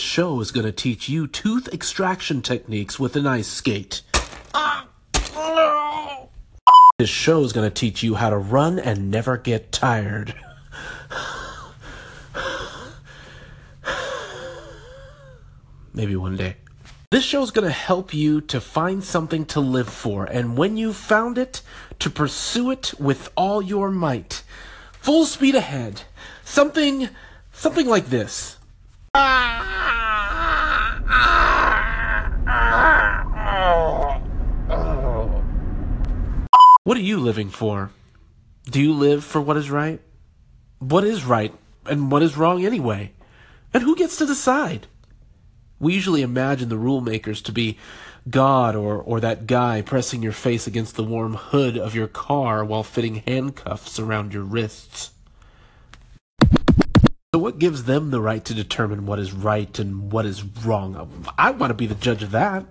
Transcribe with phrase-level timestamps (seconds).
[0.00, 4.02] Show is going to teach you tooth extraction techniques with an ice skate.
[6.98, 10.34] This show is going to teach you how to run and never get tired.
[15.94, 16.56] Maybe one day.
[17.10, 20.76] This show is going to help you to find something to live for, and when
[20.76, 21.62] you've found it,
[21.98, 24.42] to pursue it with all your might.
[24.92, 26.02] Full speed ahead.
[26.44, 27.08] Something,
[27.52, 28.58] something like this.
[36.82, 37.90] What are you living for?
[38.64, 40.00] Do you live for what is right?
[40.78, 41.54] What is right
[41.84, 43.12] and what is wrong anyway?
[43.74, 44.86] And who gets to decide?
[45.78, 47.78] We usually imagine the rule makers to be
[48.28, 52.64] God or, or that guy pressing your face against the warm hood of your car
[52.64, 55.10] while fitting handcuffs around your wrists.
[57.32, 61.24] So, what gives them the right to determine what is right and what is wrong?
[61.38, 62.66] I want to be the judge of that.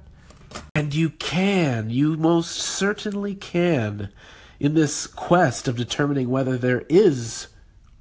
[0.76, 4.10] And you can, you most certainly can,
[4.60, 7.48] in this quest of determining whether there is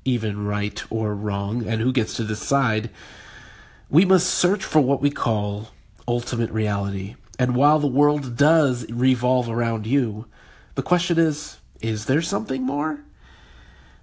[0.05, 2.91] even right or wrong and who gets to decide,
[3.89, 5.69] we must search for what we call
[6.09, 7.15] ultimate reality.
[7.39, 10.27] And while the world does revolve around you,
[10.75, 13.05] the question is is there something more?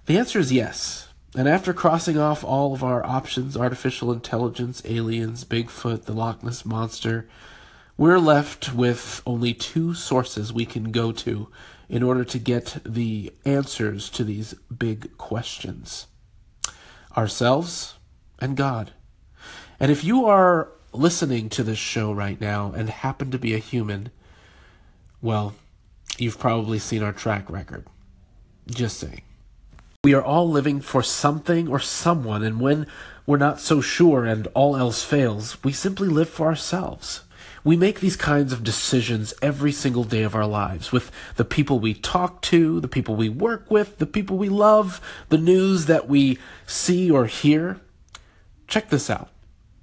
[0.06, 1.05] The answer is yes.
[1.36, 6.64] And after crossing off all of our options artificial intelligence, aliens, Bigfoot, the Loch Ness
[6.64, 7.28] Monster
[7.98, 11.48] we're left with only two sources we can go to
[11.88, 16.06] in order to get the answers to these big questions
[17.16, 17.94] ourselves
[18.38, 18.92] and God.
[19.80, 23.58] And if you are listening to this show right now and happen to be a
[23.58, 24.10] human,
[25.22, 25.54] well,
[26.18, 27.86] you've probably seen our track record.
[28.66, 29.22] Just saying.
[30.06, 32.86] We are all living for something or someone, and when
[33.26, 37.22] we're not so sure and all else fails, we simply live for ourselves.
[37.64, 41.80] We make these kinds of decisions every single day of our lives with the people
[41.80, 46.08] we talk to, the people we work with, the people we love, the news that
[46.08, 47.80] we see or hear.
[48.68, 49.30] Check this out,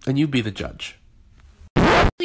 [0.07, 0.95] and you be the judge.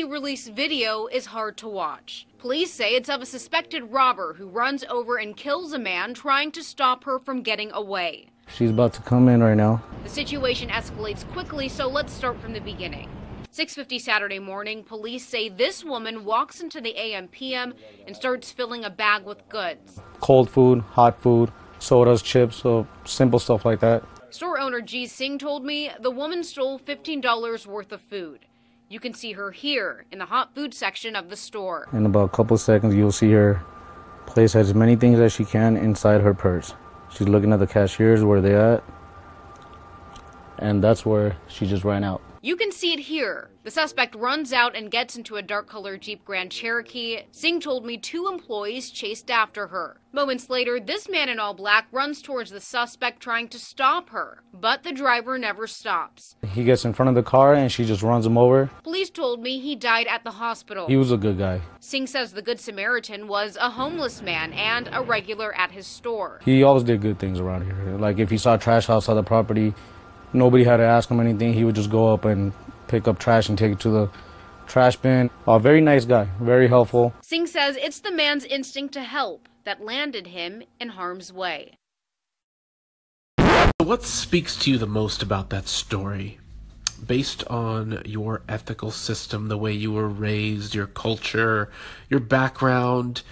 [0.09, 2.27] Released video is hard to watch.
[2.39, 6.51] Police say it's of a suspected robber who runs over and kills a man trying
[6.53, 8.31] to stop her from getting away.
[8.49, 9.83] She's about to come in right now.
[10.05, 13.11] The situation escalates quickly, so let's start from the beginning.
[13.51, 17.75] 6:50 Saturday morning, police say this woman walks into the AM/PM
[18.07, 20.01] and starts filling a bag with goods.
[20.21, 24.03] Cold food, hot food, sodas, chips, so simple stuff like that.
[24.31, 28.47] Store owner G Singh told me the woman stole $15 worth of food.
[28.91, 31.89] You can see her here in the hot food section of the store.
[31.93, 33.63] In about a couple seconds, you'll see her
[34.25, 36.75] place as many things as she can inside her purse.
[37.11, 38.83] She's looking at the cashiers where they at,
[40.59, 42.23] and that's where she just ran out.
[42.41, 43.51] You can see it here.
[43.65, 47.23] The suspect runs out and gets into a dark colored Jeep Grand Cherokee.
[47.33, 50.01] Singh told me two employees chased after her.
[50.13, 54.43] Moments later, this man in all black runs towards the suspect trying to stop her,
[54.55, 56.37] but the driver never stops.
[56.47, 58.71] He gets in front of the car and she just runs him over.
[58.85, 60.87] Police told me he died at the hospital.
[60.87, 61.61] He was a good guy.
[61.81, 66.41] Singh says the Good Samaritan was a homeless man and a regular at his store.
[66.45, 67.99] He always did good things around here.
[67.99, 69.75] Like if he saw trash outside the property,
[70.33, 71.53] Nobody had to ask him anything.
[71.53, 72.53] He would just go up and
[72.87, 74.11] pick up trash and take it to the
[74.67, 75.31] trash bin.
[75.47, 77.15] A very nice guy, very helpful.
[77.23, 81.75] Singh says it's the man's instinct to help that landed him in harm's way.
[83.79, 86.39] What speaks to you the most about that story?
[87.07, 91.71] Based on your ethical system, the way you were raised, your culture,
[92.11, 93.23] your background,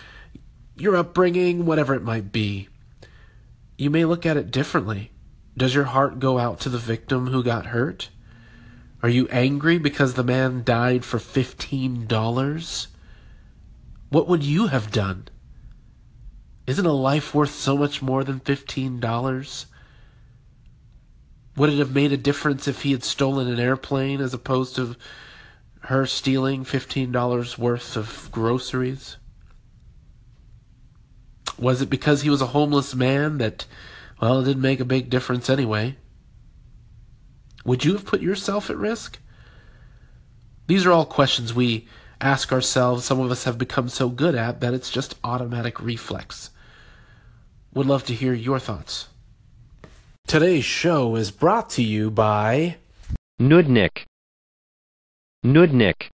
[0.76, 2.68] your upbringing, whatever it might be,
[3.76, 5.10] you may look at it differently.
[5.56, 8.10] Does your heart go out to the victim who got hurt?
[9.02, 12.86] Are you angry because the man died for $15?
[14.10, 15.28] What would you have done?
[16.66, 19.66] Isn't a life worth so much more than $15?
[21.56, 24.96] Would it have made a difference if he had stolen an airplane as opposed to
[25.80, 29.16] her stealing $15 worth of groceries?
[31.58, 33.66] Was it because he was a homeless man that
[34.20, 35.96] well, it didn't make a big difference anyway.
[37.64, 39.18] Would you have put yourself at risk?
[40.66, 41.86] These are all questions we
[42.20, 43.04] ask ourselves.
[43.04, 46.50] Some of us have become so good at that it's just automatic reflex.
[47.74, 49.08] Would love to hear your thoughts.
[50.26, 52.76] Today's show is brought to you by
[53.40, 54.04] Nudnik.
[55.44, 56.08] Nudnik.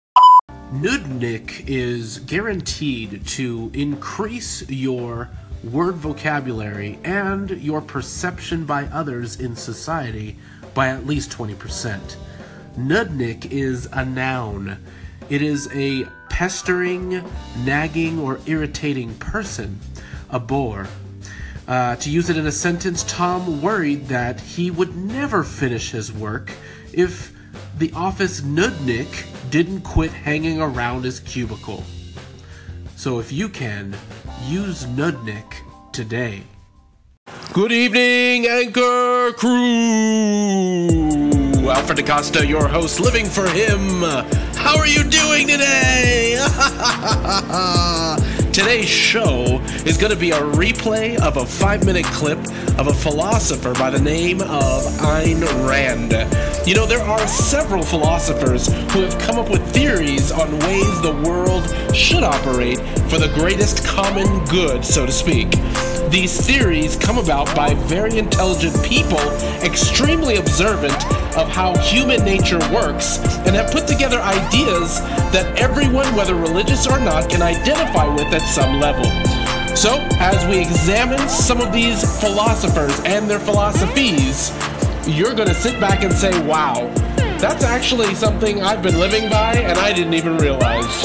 [0.73, 5.29] Nudnik is guaranteed to increase your
[5.63, 10.37] word vocabulary, and your perception by others in society
[10.73, 12.15] by at least 20%.
[12.77, 14.77] Nudnik is a noun.
[15.29, 17.23] It is a pestering,
[17.65, 19.79] nagging, or irritating person,
[20.29, 20.87] a bore.
[21.67, 26.11] Uh, to use it in a sentence, Tom worried that he would never finish his
[26.11, 26.51] work
[26.93, 27.33] if
[27.77, 31.83] the office nudnik didn't quit hanging around his cubicle.
[32.95, 33.95] So if you can,
[34.47, 36.43] use nudnik today.
[37.53, 40.87] Good evening, Anchor Crew!
[41.69, 44.01] Alfred Acosta, your host, living for him.
[44.55, 46.37] How are you doing today?
[48.53, 52.39] Today's show is going to be a replay of a five minute clip
[52.77, 56.13] of a philosopher by the name of Ayn Rand.
[56.65, 61.19] You know, there are several philosophers who have come up with theories on ways the
[61.25, 61.63] world
[61.95, 62.79] should operate
[63.09, 65.51] for the greatest common good, so to speak.
[66.11, 69.19] These theories come about by very intelligent people,
[69.63, 70.93] extremely observant
[71.37, 73.17] of how human nature works,
[73.47, 74.99] and have put together ideas
[75.31, 79.05] that everyone, whether religious or not, can identify with at some level.
[79.75, 84.51] So, as we examine some of these philosophers and their philosophies,
[85.13, 86.91] you're going to sit back and say, wow,
[87.39, 91.01] that's actually something I've been living by and I didn't even realize.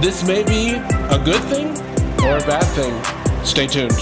[0.00, 1.68] This may be a good thing
[2.24, 3.44] or a bad thing.
[3.44, 3.92] Stay tuned.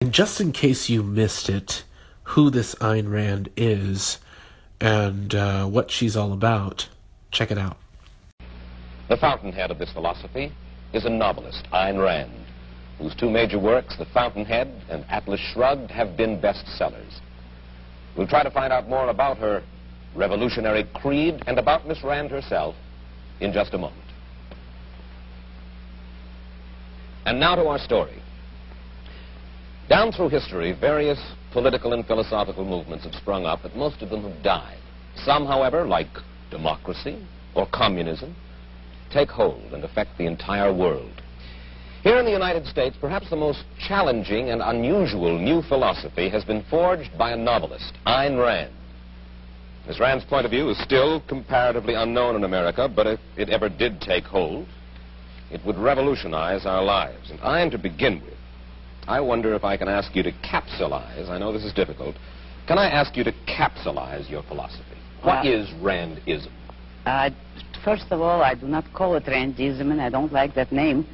[0.00, 1.82] And just in case you missed it,
[2.26, 4.18] who this Ayn Rand is
[4.80, 6.88] and uh, what she's all about,
[7.30, 7.78] check it out.
[9.08, 10.52] The fountainhead of this philosophy
[10.92, 12.32] is a novelist, Ayn Rand,
[12.98, 17.20] whose two major works, The Fountainhead and Atlas Shrugged, have been bestsellers.
[18.16, 19.62] We'll try to find out more about her
[20.16, 22.74] revolutionary creed and about Miss Rand herself
[23.40, 24.02] in just a moment.
[27.24, 28.22] And now to our story.
[29.88, 31.20] Down through history, various
[31.56, 34.76] political and philosophical movements have sprung up, but most of them have died.
[35.24, 36.08] Some, however, like
[36.50, 38.36] democracy or communism,
[39.10, 41.22] take hold and affect the entire world.
[42.02, 46.62] Here in the United States, perhaps the most challenging and unusual new philosophy has been
[46.68, 48.74] forged by a novelist, Ayn Rand.
[49.88, 53.70] Miss Rand's point of view is still comparatively unknown in America, but if it ever
[53.70, 54.66] did take hold,
[55.50, 57.30] it would revolutionize our lives.
[57.30, 58.35] And Ayn, to begin with,
[59.08, 61.28] I wonder if I can ask you to capsulize.
[61.28, 62.16] I know this is difficult.
[62.66, 64.82] Can I ask you to capsulize your philosophy?
[65.22, 66.50] What is Randism?
[67.04, 67.30] Uh,
[67.84, 71.06] first of all, I do not call it Randism, and I don't like that name.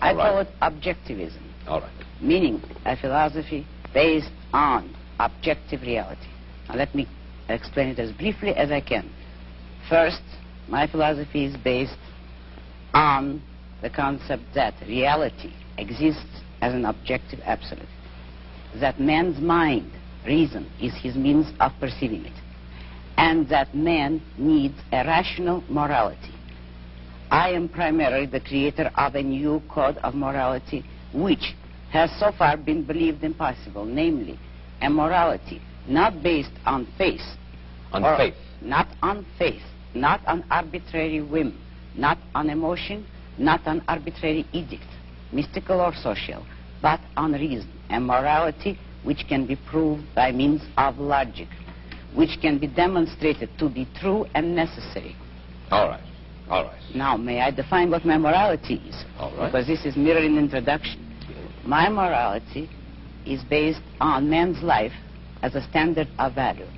[0.00, 0.16] I right.
[0.16, 1.92] call it objectivism, All right.
[2.20, 6.26] meaning a philosophy based on objective reality.
[6.68, 7.06] Now, let me
[7.48, 9.08] explain it as briefly as I can.
[9.88, 10.22] First,
[10.68, 11.96] my philosophy is based
[12.92, 13.40] on
[13.82, 17.88] the concept that reality exists as an objective absolute,
[18.80, 19.90] that man's mind,
[20.26, 22.32] reason, is his means of perceiving it
[23.16, 26.34] and that man needs a rational morality.
[27.30, 31.54] I am primarily the creator of a new code of morality which
[31.92, 34.38] has so far been believed impossible, namely
[34.80, 37.20] a morality not based on faith.
[37.92, 38.34] On faith.
[38.60, 39.62] Not on faith,
[39.94, 41.60] not on arbitrary whim,
[41.94, 43.06] not on emotion,
[43.38, 44.86] not on arbitrary edict,
[45.32, 46.44] mystical or social,
[46.84, 51.48] but on reason, a morality which can be proved by means of logic,
[52.14, 55.16] which can be demonstrated to be true and necessary.
[55.70, 56.04] All right.
[56.50, 56.78] All right.
[56.94, 59.02] Now, may I define what my morality is?
[59.18, 59.50] All right.
[59.50, 61.00] Because this is merely an introduction.
[61.64, 62.68] My morality
[63.24, 64.92] is based on man's life
[65.40, 66.68] as a standard of value.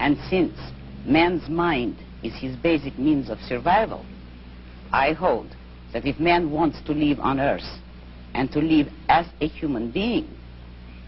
[0.00, 0.58] And since
[1.06, 4.04] man's mind is his basic means of survival,
[4.92, 5.54] I hold
[5.92, 7.62] that if man wants to live on earth
[8.34, 10.28] and to live as a human being,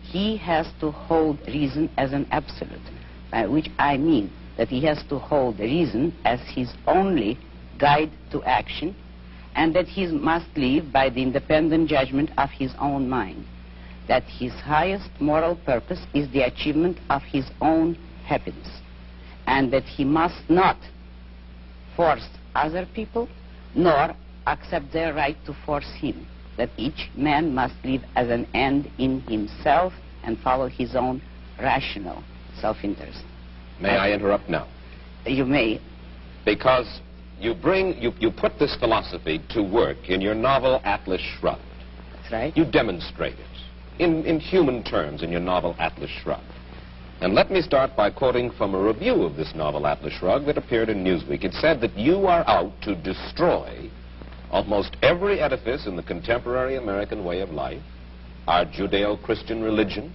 [0.03, 2.91] he has to hold reason as an absolute,
[3.31, 7.39] by which I mean that he has to hold reason as his only
[7.79, 8.95] guide to action,
[9.57, 13.45] and that he must live by the independent judgment of his own mind,
[14.09, 18.69] that his highest moral purpose is the achievement of his own happiness,
[19.47, 20.77] and that he must not
[21.97, 23.29] force other people,
[23.75, 24.15] nor
[24.47, 26.27] accept their right to force him,
[26.57, 29.93] that each man must live as an end in himself
[30.23, 31.21] and follow his own
[31.59, 32.23] rational
[32.61, 33.23] self-interest.
[33.81, 34.69] May I interrupt now?
[35.27, 35.81] You may.
[36.45, 37.01] Because
[37.39, 41.63] you bring, you, you put this philosophy to work in your novel Atlas Shrugged.
[42.13, 42.57] That's right.
[42.57, 46.45] You demonstrate it in, in human terms in your novel Atlas Shrugged.
[47.21, 50.59] And let me start by quoting from a review of this novel, Atlas Shrugged, that
[50.59, 51.45] appeared in Newsweek.
[51.45, 53.89] It said that you are out to destroy
[54.55, 57.83] almost every edifice in the contemporary American way of life,
[58.47, 60.15] our Judeo-Christian religion,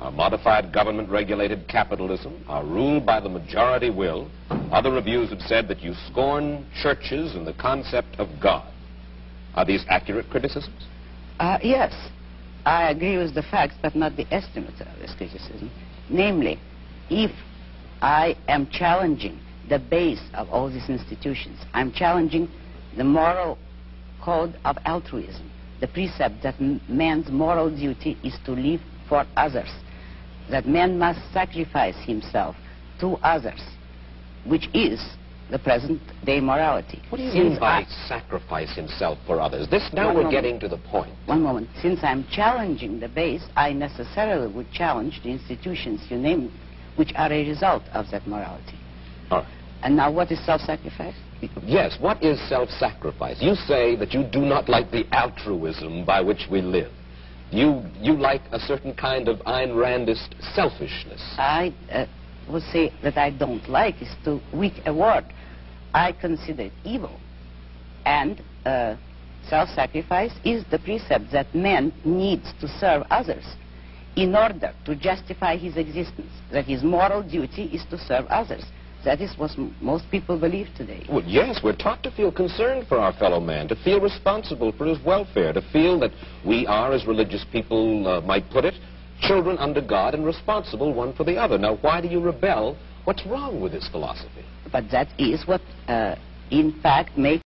[0.00, 4.28] our modified government-regulated capitalism, our rule by the majority will.
[4.72, 8.68] Other reviews have said that you scorn churches and the concept of God.
[9.54, 10.86] Are these accurate criticisms?
[11.38, 11.94] Uh, yes,
[12.66, 15.70] I agree with the facts, but not the estimate of this criticism.
[16.10, 16.58] Namely,
[17.10, 17.30] if
[18.02, 22.48] I am challenging the base of all these institutions, I'm challenging
[22.96, 23.56] the moral
[24.22, 29.70] code of altruism, the precept that man's moral duty is to live for others
[30.50, 32.56] that man must sacrifice himself
[33.00, 33.60] to others,
[34.46, 35.00] which is
[35.50, 37.00] the present day morality.
[37.08, 39.68] What do you Since mean by I, sacrifice himself for others?
[39.68, 41.12] This now we're moment, getting to the point.
[41.26, 41.68] One moment.
[41.80, 46.52] Since I'm challenging the base, I necessarily would challenge the institutions you name,
[46.96, 48.78] which are a result of that morality.
[49.30, 49.48] All right.
[49.82, 51.14] And now what is self-sacrifice?
[51.62, 53.40] Yes, what is self-sacrifice?
[53.40, 56.90] You say that you do not like the altruism by which we live.
[57.50, 61.22] You, you like a certain kind of Ayn Randist selfishness.
[61.38, 62.06] I uh,
[62.50, 65.24] would say that I don't like is too weak a word.
[65.94, 67.18] I consider it evil.
[68.04, 68.96] And uh,
[69.48, 73.44] self-sacrifice is the precept that man needs to serve others
[74.16, 78.64] in order to justify his existence, that his moral duty is to serve others.
[79.04, 81.06] That is what most people believe today.
[81.08, 84.86] Well, yes, we're taught to feel concerned for our fellow man, to feel responsible for
[84.86, 86.10] his welfare, to feel that
[86.44, 88.74] we are, as religious people uh, might put it,
[89.20, 91.58] children under God and responsible one for the other.
[91.58, 92.76] Now, why do you rebel?
[93.04, 94.44] What's wrong with this philosophy?
[94.70, 96.16] But that is what, uh,
[96.50, 97.42] in fact, makes...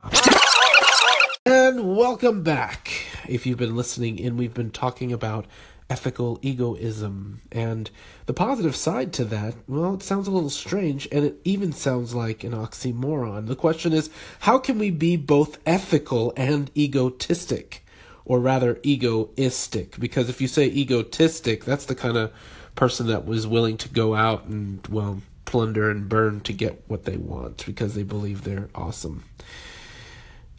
[1.45, 2.89] And welcome back.
[3.27, 5.45] If you've been listening in, we've been talking about
[5.89, 7.41] ethical egoism.
[7.51, 7.89] And
[8.25, 12.13] the positive side to that, well, it sounds a little strange and it even sounds
[12.13, 13.47] like an oxymoron.
[13.47, 14.09] The question is,
[14.41, 17.85] how can we be both ethical and egotistic?
[18.25, 19.99] Or rather, egoistic?
[19.99, 22.31] Because if you say egotistic, that's the kind of
[22.75, 27.05] person that was willing to go out and, well, plunder and burn to get what
[27.05, 29.23] they want because they believe they're awesome.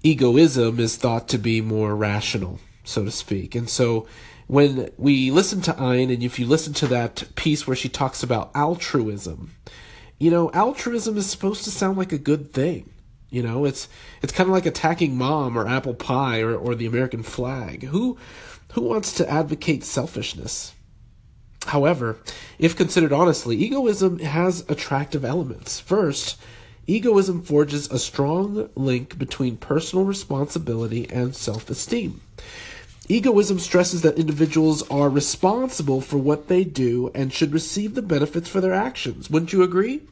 [0.03, 3.55] Egoism is thought to be more rational, so to speak.
[3.55, 4.09] And so
[4.51, 8.25] when we listen to Ayn, and if you listen to that piece where she talks
[8.25, 9.55] about altruism,
[10.19, 12.93] you know, altruism is supposed to sound like a good thing.
[13.31, 13.89] You know, it's
[14.23, 17.85] it's kind of like attacking mom or apple pie or, or the American flag.
[17.85, 18.19] Who
[18.73, 20.75] who wants to advocate selfishness?
[21.67, 22.19] However,
[22.59, 25.79] if considered honestly, egoism has attractive elements.
[25.79, 26.41] First,
[26.89, 32.21] egoism forges a strong link between personal responsibility and self esteem.
[33.11, 38.49] Egoism stresses that individuals are responsible for what they do and should receive the benefits
[38.49, 39.29] for their actions.
[39.29, 40.03] Wouldn't you agree?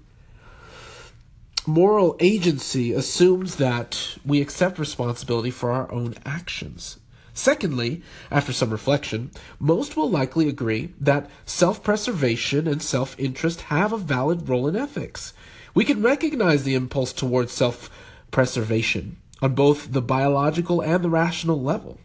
[1.64, 6.98] Moral agency assumes that we accept responsibility for our own actions.
[7.32, 8.02] Secondly,
[8.32, 13.96] after some reflection, most will likely agree that self preservation and self interest have a
[13.96, 15.34] valid role in ethics.
[15.72, 17.90] We can recognize the impulse towards self
[18.32, 22.00] preservation on both the biological and the rational level.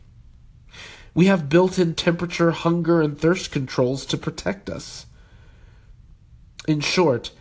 [1.13, 5.05] We have built in temperature, hunger, and thirst controls to protect us.
[6.67, 7.31] In short,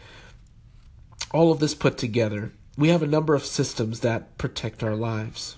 [1.31, 5.57] all of this put together, we have a number of systems that protect our lives.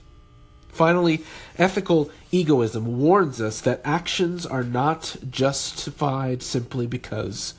[0.69, 1.23] Finally,
[1.57, 7.55] ethical egoism warns us that actions are not justified simply because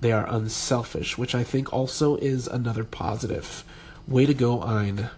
[0.00, 3.64] they are unselfish, which I think also is another positive.
[4.06, 5.10] Way to go, Ayn.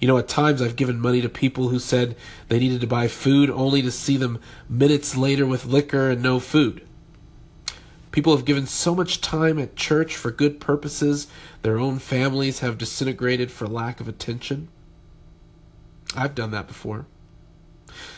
[0.00, 2.16] You know, at times I've given money to people who said
[2.48, 6.38] they needed to buy food only to see them minutes later with liquor and no
[6.38, 6.86] food.
[8.12, 11.26] People have given so much time at church for good purposes,
[11.62, 14.68] their own families have disintegrated for lack of attention.
[16.16, 17.06] I've done that before.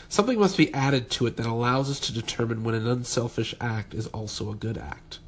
[0.07, 3.93] Something must be added to it that allows us to determine when an unselfish act
[3.93, 5.19] is also a good act.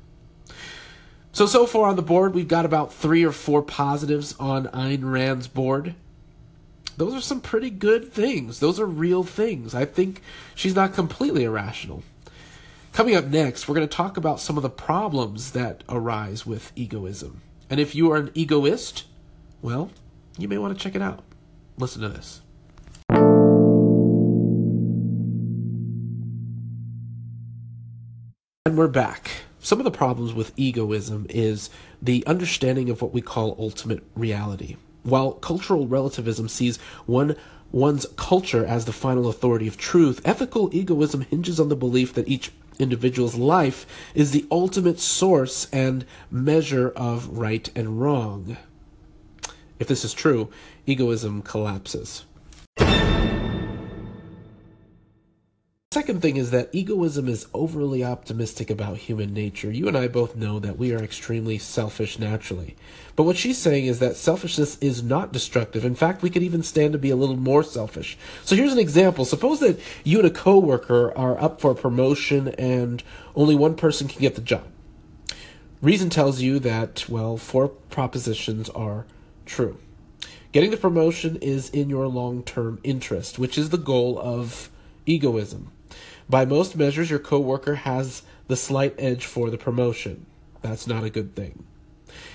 [1.34, 5.00] So, so far on the board, we've got about three or four positives on Ayn
[5.04, 5.96] Rand's board
[6.98, 8.60] those are some pretty good things.
[8.60, 9.74] Those are real things.
[9.74, 10.22] I think
[10.56, 12.04] she's not completely irrational.
[12.94, 16.74] Coming up next, we're going to talk about some of the problems that arise with
[16.76, 17.42] egoism.
[17.70, 19.06] And if you are an egoist,
[19.62, 19.92] well,
[20.38, 21.24] you may want to check it out.
[21.78, 22.42] Listen to this.
[28.66, 29.32] And we're back.
[29.60, 31.70] Some of the problems with egoism is
[32.02, 34.76] the understanding of what we call ultimate reality.
[35.04, 37.36] While cultural relativism sees one
[37.72, 42.28] one's culture as the final authority of truth, ethical egoism hinges on the belief that
[42.28, 48.58] each individual's life is the ultimate source and measure of right and wrong.
[49.80, 50.50] If this is true,
[50.86, 52.26] egoism collapses.
[55.94, 59.70] Second thing is that egoism is overly optimistic about human nature.
[59.70, 62.78] You and I both know that we are extremely selfish naturally.
[63.18, 65.84] But what she's saying is that selfishness is not destructive.
[65.84, 68.18] In fact, we could even stand to be a little more selfish.
[68.46, 69.26] So here's an example.
[69.26, 73.04] Suppose that you and a coworker are up for a promotion and
[73.36, 74.64] only one person can get the job.
[75.82, 79.06] Reason tells you that, well, four propositions are
[79.46, 79.78] true.
[80.54, 84.70] Getting the promotion is in your long term interest, which is the goal of
[85.06, 85.70] egoism.
[86.32, 90.26] By most measures, your coworker has the slight edge for the promotion.
[90.62, 91.66] That's not a good thing.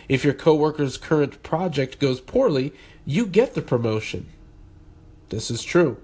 [0.07, 2.75] If your coworker's current project goes poorly,
[3.07, 4.29] you get the promotion.
[5.31, 5.97] This is true.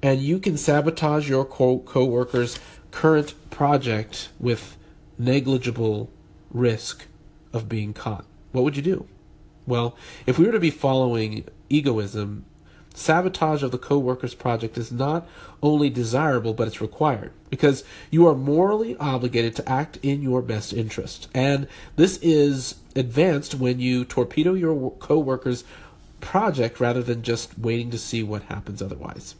[0.00, 2.60] And you can sabotage your co- coworker's
[2.92, 4.76] current project with
[5.18, 6.10] negligible
[6.52, 7.06] risk
[7.52, 8.26] of being caught.
[8.52, 9.08] What would you do?
[9.66, 12.44] Well, if we were to be following egoism,
[12.94, 15.28] sabotage of the co-worker's project is not
[15.62, 20.72] only desirable but it's required because you are morally obligated to act in your best
[20.72, 21.28] interest.
[21.34, 25.64] And this is advanced when you torpedo your co-worker's
[26.20, 29.34] project rather than just waiting to see what happens otherwise.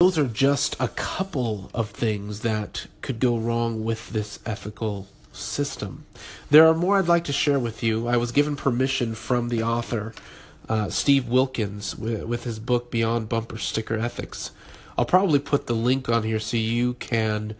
[0.00, 6.06] Those are just a couple of things that could go wrong with this ethical system.
[6.50, 8.08] There are more I'd like to share with you.
[8.08, 10.14] I was given permission from the author,
[10.68, 14.50] uh, Steve Wilkens, with, with his book Beyond Bumper Sticker Ethics.
[14.96, 17.56] I'll probably put the link on here so you can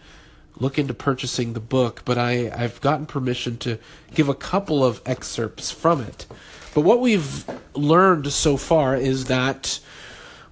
[0.56, 3.78] look into purchasing the book, but I, I've gotten permission to
[4.14, 6.26] give a couple of excerpts from it.
[6.74, 9.80] But what we've learned so far is that,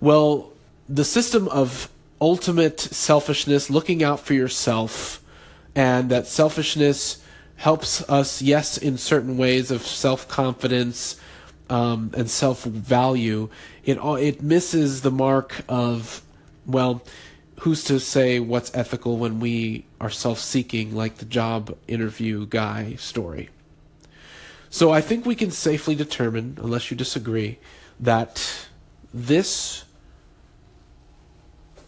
[0.01, 0.53] well,
[0.89, 1.89] the system of
[2.21, 5.22] ultimate selfishness, looking out for yourself,
[5.75, 7.23] and that selfishness
[7.57, 11.21] helps us, yes, in certain ways of self confidence
[11.71, 13.49] um, and self value.
[13.85, 16.23] It it misses the mark of
[16.67, 17.03] well,
[17.61, 22.95] who's to say what's ethical when we are self seeking, like the job interview guy
[22.97, 23.49] story.
[24.71, 27.59] So I think we can safely determine, unless you disagree,
[28.01, 28.67] that
[29.13, 29.85] this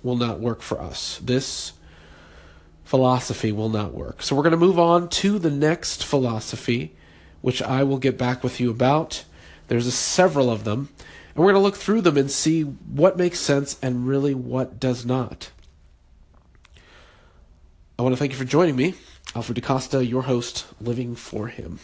[0.02, 1.18] will not work for us.
[1.22, 1.72] This
[2.84, 4.22] philosophy will not work.
[4.22, 6.94] So we're going to move on to the next philosophy,
[7.40, 9.24] which I will get back with you about.
[9.68, 10.90] There's several of them,
[11.34, 14.78] and we're going to look through them and see what makes sense and really what
[14.78, 15.50] does not.
[17.98, 18.94] I want to thank you for joining me.
[19.34, 21.80] Alfred DaCosta, your host, Living for Him.